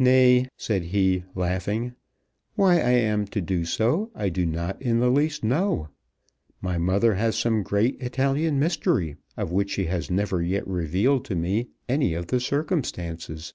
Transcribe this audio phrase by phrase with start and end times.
[0.00, 1.94] "Nay," said he, laughing,
[2.56, 5.86] "why I am to do so I do not in the least know.
[6.60, 11.36] My mother has some great Italian mystery of which she has never yet revealed to
[11.36, 13.54] me any of the circumstances.